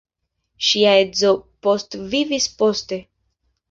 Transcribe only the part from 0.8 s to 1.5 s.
edzo